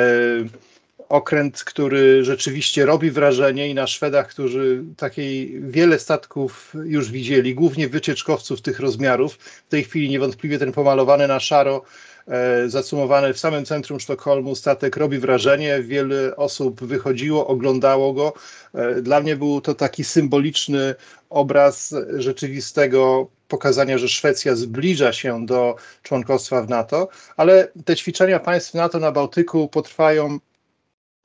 [1.09, 7.89] okręt, który rzeczywiście robi wrażenie i na Szwedach, którzy takiej wiele statków już widzieli, głównie
[7.89, 9.33] wycieczkowców tych rozmiarów.
[9.33, 11.81] W tej chwili niewątpliwie ten pomalowany na szaro
[12.29, 14.55] E, zacumowany w samym centrum Sztokholmu.
[14.55, 18.33] Statek robi wrażenie, wiele osób wychodziło, oglądało go.
[18.73, 20.95] E, dla mnie był to taki symboliczny
[21.29, 28.73] obraz rzeczywistego pokazania, że Szwecja zbliża się do członkostwa w NATO, ale te ćwiczenia państw
[28.73, 30.39] NATO na Bałtyku potrwają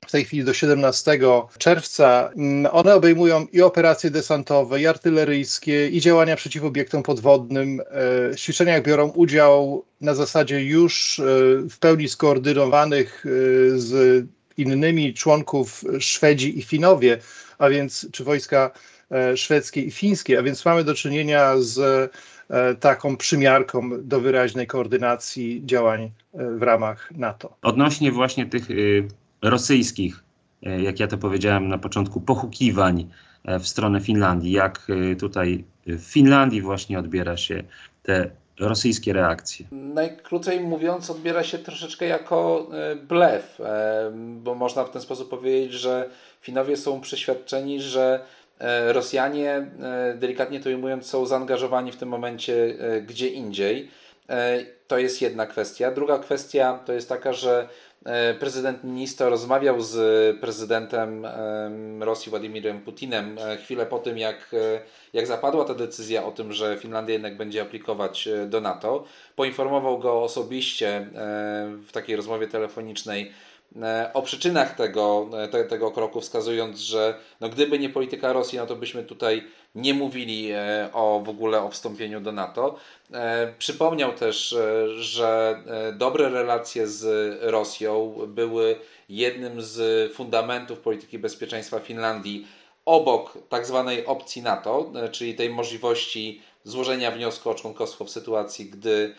[0.07, 1.19] w tej chwili do 17
[1.57, 2.31] czerwca.
[2.71, 7.81] One obejmują i operacje desantowe, i artyleryjskie, i działania przeciw obiektom podwodnym.
[8.31, 11.23] W e, ćwiczeniach biorą udział na zasadzie już e,
[11.69, 13.29] w pełni skoordynowanych e,
[13.79, 14.25] z
[14.57, 17.17] innymi członków Szwedzi i Finowie,
[17.57, 18.71] a więc czy wojska
[19.35, 22.11] szwedzkie i fińskie, a więc mamy do czynienia z
[22.79, 27.57] taką przymiarką do wyraźnej koordynacji działań w ramach NATO.
[27.61, 29.07] Odnośnie właśnie tych y,
[29.49, 30.23] rosyjskich,
[30.63, 33.09] e, jak ja to powiedziałem na początku, pochukiwań
[33.45, 37.63] e, w stronę Finlandii, jak e, tutaj w Finlandii właśnie odbiera się
[38.03, 38.29] te
[38.59, 39.65] rosyjskie reakcje?
[39.71, 42.69] Najkrócej mówiąc, odbiera się troszeczkę jako
[43.07, 43.57] blef,
[44.15, 46.09] bo można w ten sposób powiedzieć, że
[46.41, 48.25] Finowie są przeświadczeni, że
[48.87, 49.71] Rosjanie,
[50.15, 52.75] delikatnie to ujmując, są zaangażowani w tym momencie
[53.07, 53.91] gdzie indziej.
[54.87, 55.91] To jest jedna kwestia.
[55.91, 57.69] Druga kwestia to jest taka, że
[58.39, 61.27] prezydent Nisto rozmawiał z prezydentem
[61.99, 64.81] Rosji Władimirem Putinem e, chwilę po tym, jak, e,
[65.13, 69.03] jak zapadła ta decyzja o tym, że Finlandia jednak będzie aplikować do NATO.
[69.35, 71.07] Poinformował go osobiście
[71.87, 73.31] w takiej rozmowie telefonicznej
[74.13, 78.75] o przyczynach tego, te, tego kroku, wskazując, że no gdyby nie polityka Rosji, no to
[78.75, 79.43] byśmy tutaj
[79.75, 82.75] nie mówili e, o w ogóle o wstąpieniu do NATO.
[83.13, 85.59] E, przypomniał też, e, że
[85.93, 88.75] dobre relacje z Rosją były
[89.09, 92.47] jednym z fundamentów polityki bezpieczeństwa Finlandii
[92.85, 99.15] obok tak zwanej opcji NATO, czyli tej możliwości złożenia wniosku o członkostwo w sytuacji, gdy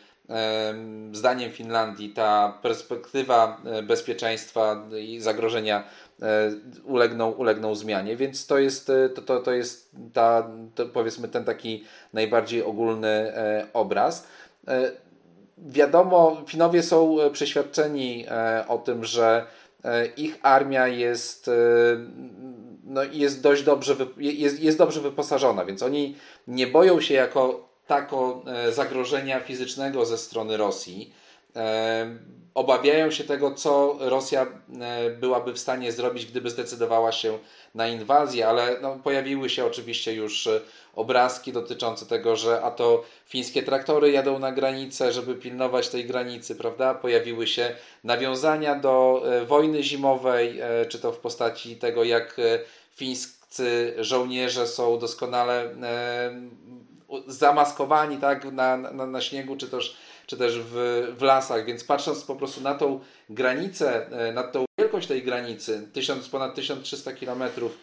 [1.13, 5.85] zdaniem Finlandii ta perspektywa bezpieczeństwa i zagrożenia
[6.23, 6.51] E,
[6.85, 11.45] ulegną, ulegną zmianie, więc to jest, e, to, to, to jest ta, to powiedzmy ten
[11.45, 14.27] taki najbardziej ogólny e, obraz.
[15.59, 18.27] Wiadomo, Finowie są przeświadczeni
[18.69, 19.47] o tym, że
[20.17, 21.51] ich armia jest,
[22.85, 26.17] no, jest dość dobrze, jest, jest dobrze wyposażona, więc oni
[26.49, 31.13] nie boją się jako tako zagrożenia fizycznego ze strony Rosji
[32.57, 34.47] obawiają się tego, co Rosja
[34.81, 37.39] e, byłaby w stanie zrobić, gdyby zdecydowała się
[37.75, 40.61] na inwazję, ale no, pojawiły się oczywiście już e,
[40.95, 46.55] obrazki dotyczące tego, że a to fińskie traktory jadą na granicę, żeby pilnować tej granicy,
[46.55, 46.95] prawda?
[46.95, 52.37] Pojawiły się nawiązania do e, wojny zimowej, czy to w postaci tego, jak
[52.95, 55.75] fińscy żołnierze są doskonale
[57.27, 62.25] zamaskowani tak, na, na, na śniegu, czy też czy też w, w lasach, więc patrząc
[62.25, 67.79] po prostu na tą granicę, e, na tą wielkość tej granicy, 1000, ponad 1300 kilometrów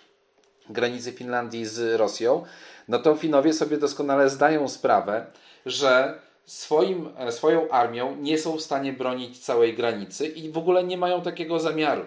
[0.69, 2.43] granicy Finlandii z Rosją,
[2.88, 5.25] no to Finowie sobie doskonale zdają sprawę,
[5.65, 10.83] że swoim, e, swoją armią nie są w stanie bronić całej granicy i w ogóle
[10.83, 12.05] nie mają takiego zamiaru.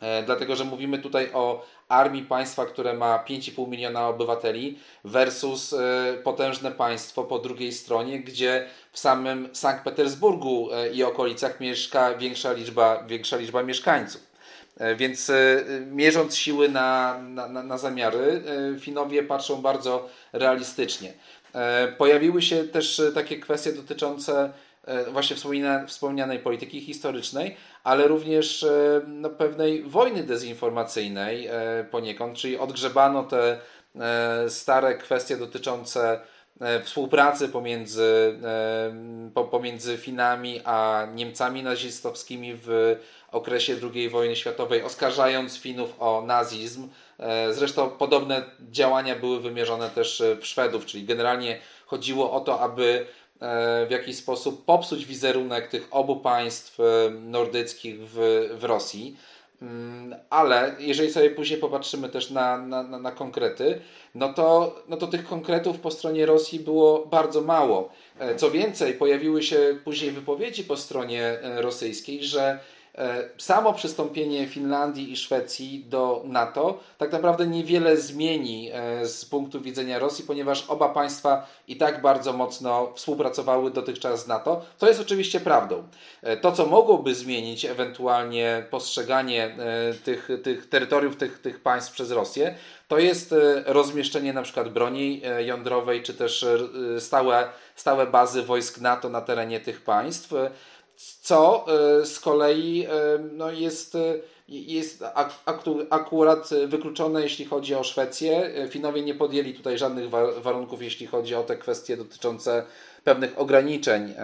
[0.00, 6.14] E, dlatego, że mówimy tutaj o armii państwa, które ma 5,5 miliona obywateli versus e,
[6.24, 12.52] potężne państwo po drugiej stronie, gdzie w samym Sankt Petersburgu e, i okolicach mieszka większa
[12.52, 14.28] liczba, większa liczba mieszkańców.
[14.96, 15.32] Więc
[15.86, 18.42] mierząc siły na, na, na zamiary,
[18.80, 21.12] Finowie patrzą bardzo realistycznie.
[21.98, 24.52] Pojawiły się też takie kwestie dotyczące
[25.12, 25.36] właśnie
[25.86, 33.58] wspomnianej polityki historycznej, ale również e, no, pewnej wojny dezinformacyjnej e, poniekąd, czyli odgrzebano te
[33.96, 36.20] e, stare kwestie dotyczące
[36.84, 38.38] współpracy pomiędzy,
[39.50, 42.96] pomiędzy Finami a Niemcami nazistowskimi w
[43.32, 46.88] okresie II wojny światowej, oskarżając Finów o nazizm.
[47.50, 53.27] Zresztą podobne działania były wymierzone też w Szwedów, czyli generalnie chodziło o to, aby E,
[53.40, 59.16] w jakiś sposób popsuć wizerunek tych obu państw e, nordyckich w, w Rosji.
[59.62, 63.80] Mm, ale jeżeli sobie później popatrzymy też na, na, na, konkrety,
[64.14, 67.92] no to, no to tych konkretów po stronie Rosji było bardzo mało.
[68.18, 72.77] E, co więcej, pojawiły się później wypowiedzi po stronie rosyjskiej, że E,
[73.38, 79.98] samo przystąpienie Finlandii i Szwecji do NATO tak naprawdę niewiele zmieni e, z punktu widzenia
[79.98, 84.64] Rosji, ponieważ oba państwa i tak bardzo mocno współpracowały dotychczas z NATO.
[84.78, 85.82] To jest oczywiście prawdą.
[86.22, 89.56] E, to, co mogłoby zmienić ewentualnie postrzeganie
[90.04, 92.54] tych, tych terytoriów tych, tych państw przez Rosję,
[92.88, 93.34] to jest
[93.66, 96.46] rozmieszczenie na przykład broni jądrowej, czy też
[96.98, 100.34] stałe, stałe bazy wojsk NATO na terenie tych państw
[100.98, 104.14] co e, z kolei e, no jest, e,
[104.48, 105.04] jest
[105.90, 108.52] akurat wykluczone, jeśli chodzi o Szwecję.
[108.70, 110.10] Finowie nie podjęli tutaj żadnych
[110.42, 112.64] warunków, jeśli chodzi o te kwestie dotyczące
[113.04, 114.14] pewnych ograniczeń.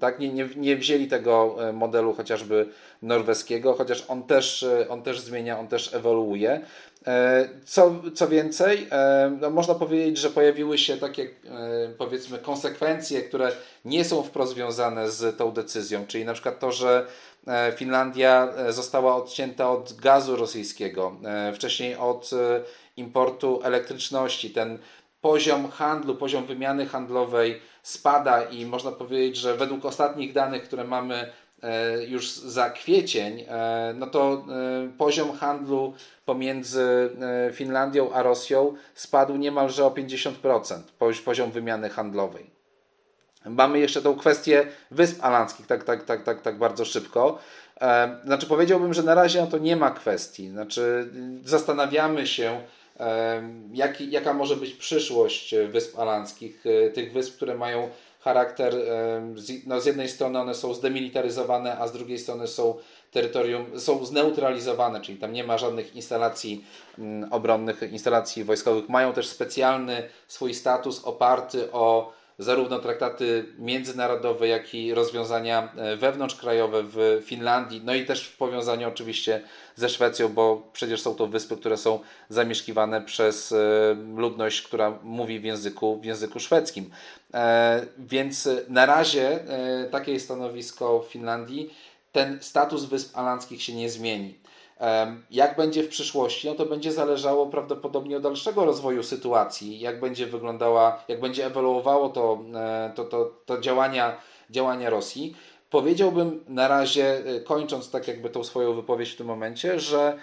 [0.00, 0.18] Tak?
[0.18, 2.68] Nie, nie, nie wzięli tego modelu chociażby
[3.02, 6.60] norweskiego, chociaż on też, on też zmienia, on też ewoluuje.
[7.06, 11.28] E, co, co więcej, e, no można powiedzieć, że pojawiły się takie e,
[11.98, 13.52] powiedzmy konsekwencje, które
[13.84, 17.06] nie są wprost związane z tą decyzją, czyli na przykład to, że
[17.76, 21.16] Finlandia została odcięta od gazu rosyjskiego,
[21.54, 22.30] wcześniej od
[22.96, 24.50] importu elektryczności.
[24.50, 24.78] Ten
[25.20, 31.32] poziom handlu, poziom wymiany handlowej spada i można powiedzieć, że według ostatnich danych, które mamy
[31.62, 37.10] E, już za kwiecień, e, no to e, poziom handlu pomiędzy
[37.52, 40.80] Finlandią a Rosją spadł niemalże o 50%,
[41.24, 42.50] poziom wymiany handlowej.
[43.44, 47.38] Mamy jeszcze tą kwestię Wysp Alandzkich, tak, tak, tak, tak, tak bardzo szybko.
[48.24, 50.48] Znaczy powiedziałbym, że na razie to nie ma kwestii.
[50.48, 51.10] Znaczy
[51.44, 52.60] zastanawiamy się,
[53.72, 57.88] jak, jaka może być przyszłość Wysp Alandzkich, tych wysp, które mają
[58.20, 58.74] charakter,
[59.66, 62.74] no z jednej strony one są zdemilitaryzowane, a z drugiej strony są
[63.10, 66.64] terytorium, są zneutralizowane, czyli tam nie ma żadnych instalacji
[66.98, 68.88] mm, obronnych, instalacji wojskowych.
[68.88, 76.82] Mają też specjalny swój status oparty o zarówno traktaty międzynarodowe, jak i rozwiązania e, wewnątrzkrajowe
[76.82, 79.42] w Finlandii, no i też w powiązaniu oczywiście
[79.76, 83.56] ze Szwecją, bo przecież są to wyspy, które są zamieszkiwane przez e,
[84.16, 86.90] ludność, która mówi w języku, w języku szwedzkim.
[87.34, 89.38] E, więc na razie
[89.90, 91.74] takie jest stanowisko Finlandii.
[92.12, 94.38] Ten status Wysp Alandzkich się nie zmieni.
[95.30, 100.26] Jak będzie w przyszłości, no to będzie zależało prawdopodobnie od dalszego rozwoju sytuacji, jak będzie
[100.26, 104.16] wyglądała, jak będzie ewoluowało to, e, to, to, to działania,
[104.50, 105.36] działania Rosji.
[105.70, 110.18] Powiedziałbym na razie, e, kończąc tak jakby tą swoją wypowiedź w tym momencie, że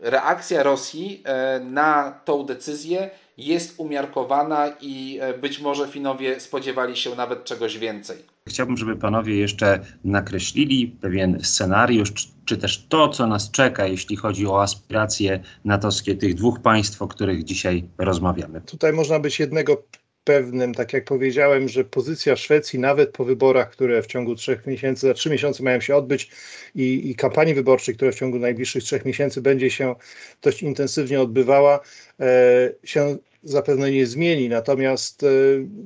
[0.00, 7.44] reakcja Rosji e, na tą decyzję jest umiarkowana i być może Finowie spodziewali się nawet
[7.44, 8.16] czegoś więcej.
[8.48, 14.16] Chciałbym, żeby panowie jeszcze nakreślili pewien scenariusz, czy, czy, też to, co nas czeka, jeśli
[14.16, 18.60] chodzi o aspiracje natowskie tych dwóch państw, o których dzisiaj rozmawiamy.
[18.60, 19.82] Tutaj można być jednego
[20.24, 25.06] pewnym, tak jak powiedziałem, że pozycja Szwecji nawet po wyborach, które w ciągu trzech miesięcy,
[25.06, 26.30] za trzy miesiące mają się odbyć
[26.74, 29.94] i, i kampanii wyborczej, która w ciągu najbliższych trzech miesięcy będzie się
[30.42, 31.80] dość intensywnie odbywała,
[32.20, 34.48] e, się zapewne nie zmieni.
[34.48, 35.26] Natomiast e,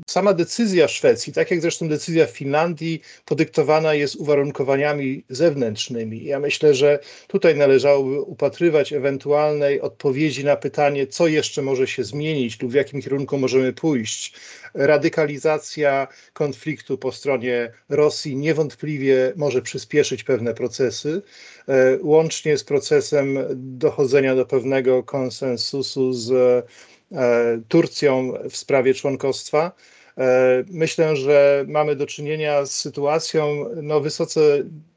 [0.09, 6.25] sama decyzja Szwecji, tak jak zresztą decyzja Finlandii, podyktowana jest uwarunkowaniami zewnętrznymi.
[6.25, 12.63] Ja myślę, że tutaj należałoby upatrywać ewentualnej odpowiedzi na pytanie, co jeszcze może się zmienić
[12.63, 14.35] lub w jakim kierunku możemy pójść.
[14.75, 21.23] Radykalizacja konfliktu po stronie Rosji niewątpliwie może przyspieszyć pewne procesy,
[21.69, 26.31] e, łącznie z procesem dochodzenia do pewnego konsensusu z
[27.69, 29.73] Turcją w sprawie członkostwa.
[30.19, 34.41] E, myślę, że mamy do czynienia z sytuacją no, wysoce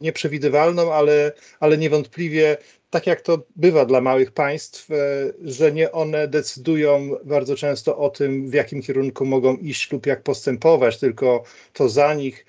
[0.01, 2.57] nieprzewidywalną, ale, ale niewątpliwie
[2.89, 4.95] tak jak to bywa dla małych państw, e,
[5.41, 10.23] że nie one decydują bardzo często o tym, w jakim kierunku mogą iść lub jak
[10.23, 11.43] postępować, tylko
[11.73, 12.45] to za nich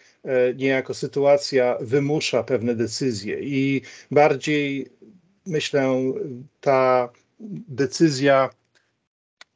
[0.57, 3.41] niejako sytuacja wymusza pewne decyzje.
[3.41, 4.87] I bardziej
[5.47, 5.95] myślę,
[6.61, 7.09] ta
[7.69, 8.51] decyzja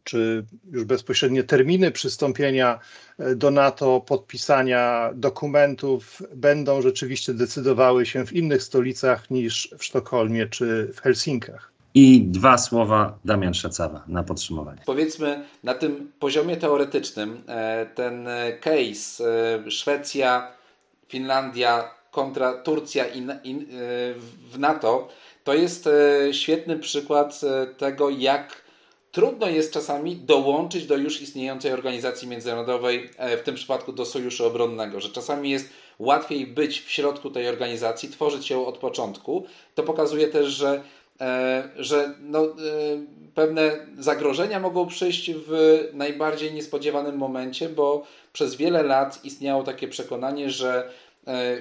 [0.06, 2.80] czy już bezpośrednie terminy przystąpienia
[3.18, 10.46] e, do NATO, podpisania dokumentów będą rzeczywiście decydowały się w innych stolicach niż w Sztokholmie
[10.46, 11.72] czy w Helsinkach.
[11.94, 14.82] I dwa słowa Damian Szacawa na podsumowanie.
[14.86, 18.28] Powiedzmy, na tym poziomie teoretycznym e, ten
[18.60, 19.24] case
[19.66, 20.52] e, Szwecja,
[21.08, 23.04] Finlandia kontra Turcja
[24.50, 25.08] w NATO
[25.44, 25.88] to jest
[26.32, 27.40] świetny przykład
[27.78, 28.65] tego, jak
[29.16, 34.46] trudno jest czasami dołączyć do już istniejącej organizacji międzynarodowej, e, w tym przypadku do sojuszu
[34.46, 39.46] obronnego, że czasami jest łatwiej być w środku tej organizacji, tworzyć ją od początku.
[39.74, 40.82] To pokazuje też, że,
[41.20, 42.52] e, że no, e,
[43.34, 50.50] pewne zagrożenia mogą przyjść w najbardziej niespodziewanym momencie, bo przez wiele lat istniało takie przekonanie,
[50.50, 50.90] że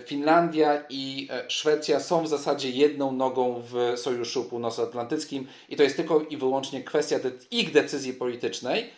[0.05, 6.19] Finlandia i Szwecja są w zasadzie jedną nogą w Sojuszu Północnoatlantyckim i to jest tylko
[6.19, 7.19] i wyłącznie kwestia
[7.51, 8.89] ich decyzji politycznej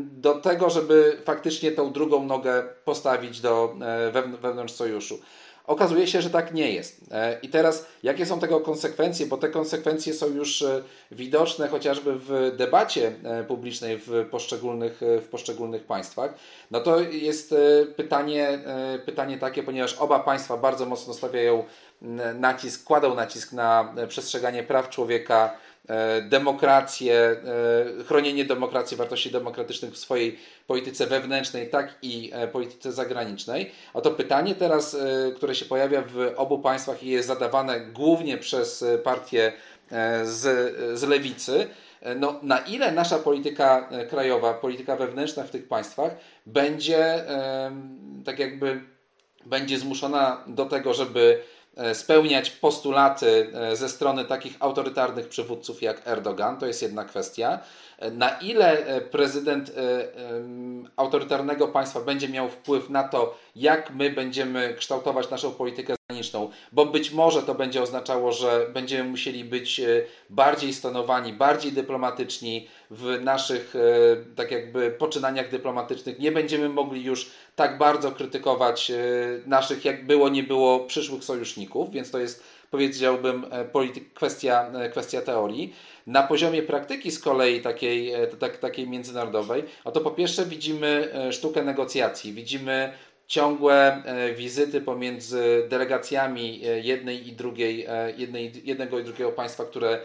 [0.00, 3.76] do tego, żeby faktycznie tą drugą nogę postawić do,
[4.42, 5.18] wewnątrz sojuszu.
[5.66, 7.00] Okazuje się, że tak nie jest.
[7.10, 9.26] E, I teraz, jakie są tego konsekwencje?
[9.26, 15.28] Bo te konsekwencje są już e, widoczne chociażby w debacie e, publicznej w poszczególnych, w
[15.30, 16.34] poszczególnych państwach.
[16.70, 17.54] No to jest
[17.96, 18.58] pytanie,
[19.06, 21.64] pytanie takie, ponieważ oba państwa bardzo mocno stawiają
[22.34, 25.56] nacisk, kładą nacisk na przestrzeganie praw człowieka,
[26.22, 33.72] demokrację, e, chronienie demokracji, wartości demokratycznych w swojej polityce wewnętrznej, tak i e, polityce zagranicznej.
[33.94, 34.96] Oto pytanie teraz,
[35.36, 39.52] które się pojawia w obu państwach i jest zadawane głównie przez partie
[40.24, 40.42] z,
[40.98, 41.66] z lewicy,
[42.16, 46.16] no, na ile nasza polityka krajowa, polityka wewnętrzna w tych państwach
[46.46, 47.24] będzie
[48.24, 48.80] tak jakby
[49.46, 51.55] będzie zmuszona do tego, żeby E,
[51.94, 57.58] spełniać postulaty e, ze strony takich autorytarnych przywódców jak Erdogan, to jest jedna kwestia.
[57.98, 59.72] E, na ile prezydent
[60.96, 66.86] autorytarnego państwa będzie miał wpływ na to, jak my będziemy kształtować naszą politykę zagraniczną, bo
[66.86, 69.80] być może to będzie oznaczało, że będziemy musieli być
[70.30, 73.74] bardziej stonowani, bardziej dyplomatyczni w naszych
[74.36, 76.18] tak jakby poczynaniach dyplomatycznych.
[76.18, 78.92] Nie będziemy mogli już tak bardzo krytykować
[79.46, 85.74] naszych, jak było, nie było przyszłych sojuszników, więc to jest powiedziałbym polityk, kwestia, kwestia teorii.
[86.06, 89.64] Na poziomie praktyki z kolei takiej, tak, takiej międzynarodowej,
[89.94, 92.92] to po pierwsze widzimy sztukę negocjacji, widzimy
[93.26, 99.64] ciągłe e, wizyty pomiędzy delegacjami e, jednej i drugiej, e, jednej, jednego i drugiego państwa,
[99.64, 100.00] które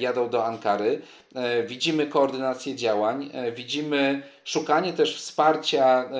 [0.00, 1.02] jadą do Ankary.
[1.66, 6.10] Widzimy koordynację działań, widzimy szukanie też wsparcia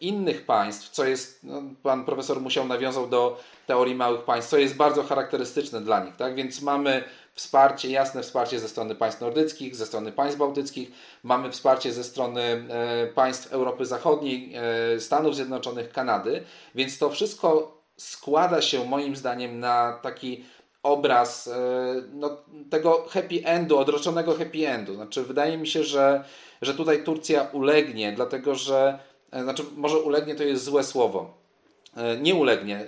[0.00, 4.76] innych państw, co jest, no, pan profesor Musiał nawiązał do teorii małych państw, co jest
[4.76, 6.16] bardzo charakterystyczne dla nich.
[6.16, 6.34] Tak?
[6.34, 7.04] Więc mamy
[7.36, 10.90] wsparcie, jasne wsparcie ze strony państw nordyckich, ze strony państw bałtyckich,
[11.22, 14.54] mamy wsparcie ze strony e, państw Europy Zachodniej,
[14.94, 16.42] e, Stanów Zjednoczonych, Kanady,
[16.74, 20.44] więc to wszystko składa się moim zdaniem na taki
[20.82, 21.54] obraz e,
[22.12, 22.36] no,
[22.70, 24.94] tego happy endu, odroczonego happy endu.
[24.94, 26.24] Znaczy, wydaje mi się, że,
[26.62, 28.98] że tutaj Turcja ulegnie, dlatego że,
[29.42, 31.34] znaczy, może ulegnie to jest złe słowo.
[32.20, 32.86] Nie ulegnie.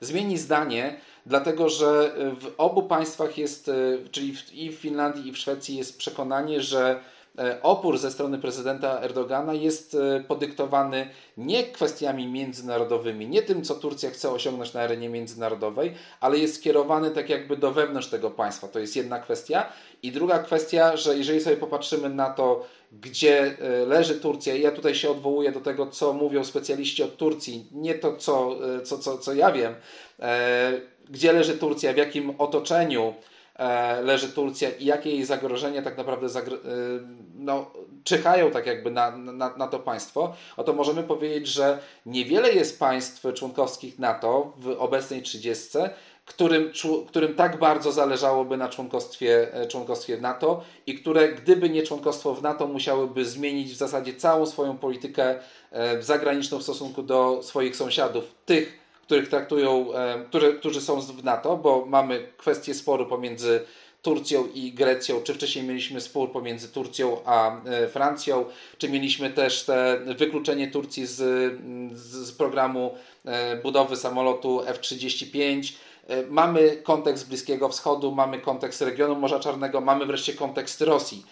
[0.00, 3.72] Zmieni zdanie, dlatego że w obu państwach jest, e,
[4.10, 7.00] czyli i w Finlandii, i w Szwecji jest przekonanie, że
[7.38, 13.74] e, opór ze strony prezydenta Erdogana jest e, podyktowany nie kwestiami międzynarodowymi, nie tym, co
[13.74, 18.68] Turcja chce osiągnąć na arenie międzynarodowej, ale jest skierowany tak jakby do wewnątrz tego państwa.
[18.68, 19.66] To jest jedna kwestia.
[20.02, 23.56] I druga kwestia, że jeżeli sobie popatrzymy na to, gdzie
[23.86, 27.94] leży Turcja, i ja tutaj się odwołuję do tego, co mówią specjaliści od Turcji, nie
[27.94, 29.74] to, co, co, co, co ja wiem,
[31.10, 33.14] gdzie leży Turcja, w jakim otoczeniu
[33.56, 36.58] e, leży Turcja i jakie jej zagrożenia tak naprawdę zagr- e,
[37.34, 37.70] no,
[38.52, 43.98] tak jakby na, na, na to państwo, oto możemy powiedzieć, że niewiele jest państw członkowskich
[43.98, 45.78] NATO w obecnej 30,
[46.24, 46.72] którym,
[47.08, 52.42] którym tak bardzo zależałoby na członkostwie, e, członkostwie NATO i które, gdyby nie członkostwo w
[52.42, 55.34] NATO, musiałyby zmienić w zasadzie całą swoją politykę
[56.00, 61.56] zagraniczną w stosunku do swoich sąsiadów, tych, których traktują, e, którzy, którzy są w NATO,
[61.56, 63.60] bo mamy kwestię sporu pomiędzy
[64.02, 68.44] Turcją i Grecją, czy wcześniej mieliśmy spór pomiędzy Turcją a e, Francją,
[68.78, 71.16] czy mieliśmy też te wykluczenie Turcji z,
[71.92, 72.94] z programu
[73.24, 75.72] e, budowy samolotu F-35.
[76.30, 81.26] Mamy kontekst Bliskiego Wschodu, mamy kontekst regionu Morza Czarnego, mamy wreszcie kontekst Rosji.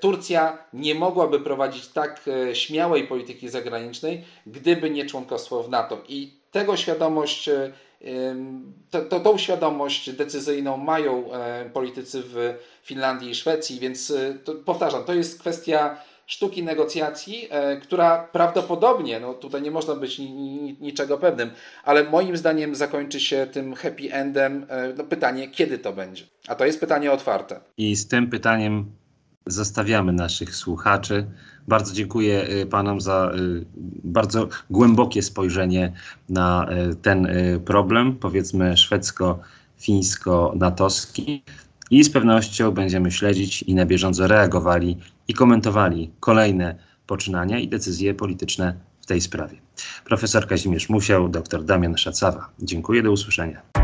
[0.00, 5.98] Turcja nie mogłaby prowadzić tak śmiałej polityki zagranicznej, gdyby nie członkostwo w NATO.
[6.08, 7.72] I tego świadomość, e,
[8.90, 14.54] to, to, tą świadomość decyzyjną mają e, politycy w Finlandii i Szwecji, więc e, to,
[14.54, 15.96] powtarzam, to jest kwestia
[16.26, 17.48] sztuki negocjacji,
[17.82, 21.50] która prawdopodobnie, no tutaj nie można być ni, ni, niczego pewnym,
[21.84, 24.66] ale moim zdaniem zakończy się tym happy endem.
[24.96, 26.24] No pytanie, kiedy to będzie?
[26.48, 27.60] A to jest pytanie otwarte.
[27.76, 28.86] I z tym pytaniem
[29.46, 31.26] zostawiamy naszych słuchaczy.
[31.68, 33.64] Bardzo dziękuję y, Panom za y,
[34.04, 35.92] bardzo głębokie spojrzenie
[36.28, 37.28] na y, ten
[37.64, 41.42] problem, powiedzmy szwedzko-fińsko-natowski.
[41.90, 46.74] I z pewnością będziemy śledzić i na bieżąco reagowali i komentowali kolejne
[47.06, 49.56] poczynania i decyzje polityczne w tej sprawie.
[50.04, 52.48] Profesor Kazimierz Musiał, dr Damian Szacawa.
[52.58, 53.83] Dziękuję, do usłyszenia.